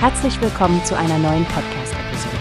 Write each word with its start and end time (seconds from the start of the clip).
Herzlich 0.00 0.40
willkommen 0.40 0.84
zu 0.84 0.96
einer 0.96 1.18
neuen 1.18 1.44
Podcast-Episode. 1.46 2.36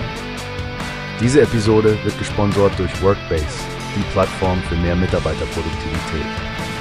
Diese 1.20 1.42
Episode 1.42 1.98
wird 2.04 2.16
gesponsert 2.20 2.78
durch 2.78 3.02
Workbase, 3.02 3.48
die 3.96 4.04
Plattform 4.12 4.62
für 4.70 4.76
mehr 4.76 4.96
Mitarbeiterproduktivität. 4.96 6.26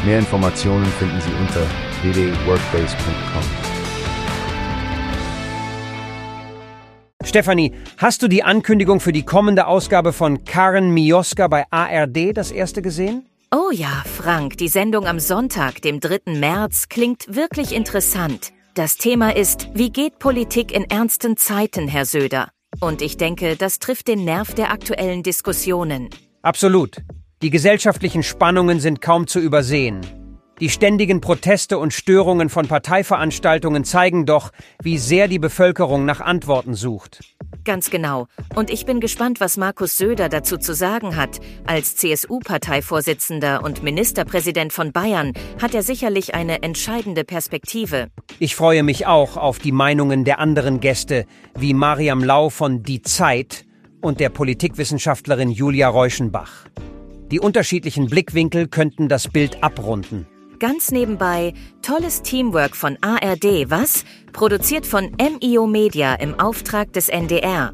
Mehr 0.04 0.18
Informationen 0.18 0.84
finden 0.84 1.18
Sie 1.22 1.30
unter 1.40 1.62
www.workbase.com. 2.02 3.42
Stefanie, 7.24 7.72
hast 7.96 8.22
du 8.22 8.28
die 8.28 8.42
Ankündigung 8.42 9.00
für 9.00 9.12
die 9.12 9.24
kommende 9.24 9.68
Ausgabe 9.68 10.12
von 10.12 10.44
Karen 10.44 10.90
Mioska 10.90 11.48
bei 11.48 11.64
ARD 11.70 12.36
das 12.36 12.50
erste 12.50 12.82
gesehen? 12.82 13.24
Oh 13.50 13.70
ja, 13.72 14.04
Frank, 14.04 14.58
die 14.58 14.68
Sendung 14.68 15.06
am 15.06 15.20
Sonntag, 15.20 15.80
dem 15.80 16.00
3. 16.00 16.34
März, 16.34 16.90
klingt 16.90 17.34
wirklich 17.34 17.74
interessant. 17.74 18.52
Das 18.76 18.98
Thema 18.98 19.34
ist, 19.34 19.70
wie 19.72 19.88
geht 19.88 20.18
Politik 20.18 20.70
in 20.70 20.84
ernsten 20.90 21.38
Zeiten, 21.38 21.88
Herr 21.88 22.04
Söder? 22.04 22.50
Und 22.78 23.00
ich 23.00 23.16
denke, 23.16 23.56
das 23.56 23.78
trifft 23.78 24.06
den 24.06 24.26
Nerv 24.26 24.52
der 24.52 24.70
aktuellen 24.70 25.22
Diskussionen. 25.22 26.10
Absolut. 26.42 26.98
Die 27.40 27.48
gesellschaftlichen 27.48 28.22
Spannungen 28.22 28.78
sind 28.78 29.00
kaum 29.00 29.26
zu 29.28 29.40
übersehen. 29.40 30.02
Die 30.60 30.68
ständigen 30.68 31.22
Proteste 31.22 31.78
und 31.78 31.94
Störungen 31.94 32.50
von 32.50 32.68
Parteiveranstaltungen 32.68 33.84
zeigen 33.84 34.26
doch, 34.26 34.52
wie 34.82 34.98
sehr 34.98 35.26
die 35.26 35.38
Bevölkerung 35.38 36.04
nach 36.04 36.20
Antworten 36.20 36.74
sucht. 36.74 37.20
Ganz 37.64 37.90
genau. 37.90 38.26
Und 38.54 38.70
ich 38.70 38.86
bin 38.86 39.00
gespannt, 39.00 39.40
was 39.40 39.56
Markus 39.56 39.96
Söder 39.96 40.28
dazu 40.28 40.56
zu 40.56 40.74
sagen 40.74 41.16
hat. 41.16 41.40
Als 41.66 41.96
CSU-Parteivorsitzender 41.96 43.62
und 43.64 43.82
Ministerpräsident 43.82 44.72
von 44.72 44.92
Bayern 44.92 45.32
hat 45.60 45.74
er 45.74 45.82
sicherlich 45.82 46.34
eine 46.34 46.62
entscheidende 46.62 47.24
Perspektive. 47.24 48.08
Ich 48.38 48.54
freue 48.54 48.82
mich 48.82 49.06
auch 49.06 49.36
auf 49.36 49.58
die 49.58 49.72
Meinungen 49.72 50.24
der 50.24 50.38
anderen 50.38 50.80
Gäste, 50.80 51.26
wie 51.58 51.74
Mariam 51.74 52.22
Lau 52.22 52.50
von 52.50 52.82
Die 52.82 53.02
Zeit 53.02 53.64
und 54.00 54.20
der 54.20 54.28
Politikwissenschaftlerin 54.28 55.50
Julia 55.50 55.88
Reuschenbach. 55.88 56.66
Die 57.30 57.40
unterschiedlichen 57.40 58.06
Blickwinkel 58.06 58.68
könnten 58.68 59.08
das 59.08 59.28
Bild 59.28 59.62
abrunden. 59.62 60.26
Ganz 60.58 60.90
nebenbei, 60.90 61.52
tolles 61.82 62.22
Teamwork 62.22 62.76
von 62.76 62.96
ARD, 63.02 63.70
was? 63.70 64.04
Produziert 64.32 64.86
von 64.86 65.14
MIO 65.18 65.66
Media 65.66 66.14
im 66.14 66.38
Auftrag 66.40 66.92
des 66.92 67.08
NDR. 67.08 67.72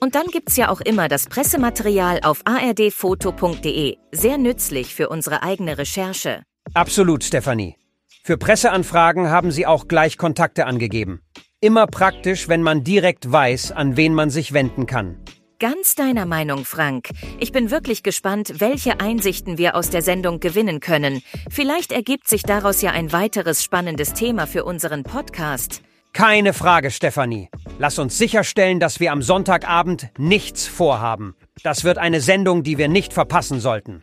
Und 0.00 0.14
dann 0.14 0.26
gibt's 0.26 0.56
ja 0.56 0.68
auch 0.68 0.80
immer 0.80 1.08
das 1.08 1.26
Pressematerial 1.26 2.20
auf 2.22 2.40
ardfoto.de. 2.44 3.96
Sehr 4.12 4.38
nützlich 4.38 4.94
für 4.94 5.08
unsere 5.08 5.42
eigene 5.42 5.78
Recherche. 5.78 6.42
Absolut, 6.74 7.22
Stefanie. 7.22 7.76
Für 8.24 8.38
Presseanfragen 8.38 9.30
haben 9.30 9.50
Sie 9.50 9.66
auch 9.66 9.86
gleich 9.86 10.16
Kontakte 10.16 10.66
angegeben. 10.66 11.20
Immer 11.60 11.86
praktisch, 11.86 12.48
wenn 12.48 12.62
man 12.62 12.82
direkt 12.82 13.30
weiß, 13.30 13.72
an 13.72 13.96
wen 13.96 14.14
man 14.14 14.30
sich 14.30 14.52
wenden 14.52 14.86
kann. 14.86 15.18
Ganz 15.62 15.94
deiner 15.94 16.26
Meinung, 16.26 16.64
Frank. 16.64 17.10
Ich 17.38 17.52
bin 17.52 17.70
wirklich 17.70 18.02
gespannt, 18.02 18.54
welche 18.56 18.98
Einsichten 18.98 19.58
wir 19.58 19.76
aus 19.76 19.90
der 19.90 20.02
Sendung 20.02 20.40
gewinnen 20.40 20.80
können. 20.80 21.22
Vielleicht 21.48 21.92
ergibt 21.92 22.26
sich 22.26 22.42
daraus 22.42 22.82
ja 22.82 22.90
ein 22.90 23.12
weiteres 23.12 23.62
spannendes 23.62 24.12
Thema 24.12 24.48
für 24.48 24.64
unseren 24.64 25.04
Podcast. 25.04 25.80
Keine 26.12 26.52
Frage, 26.52 26.90
Stefanie. 26.90 27.48
Lass 27.78 28.00
uns 28.00 28.18
sicherstellen, 28.18 28.80
dass 28.80 28.98
wir 28.98 29.12
am 29.12 29.22
Sonntagabend 29.22 30.08
nichts 30.18 30.66
vorhaben. 30.66 31.36
Das 31.62 31.84
wird 31.84 31.96
eine 31.96 32.20
Sendung, 32.20 32.64
die 32.64 32.76
wir 32.76 32.88
nicht 32.88 33.12
verpassen 33.12 33.60
sollten. 33.60 34.02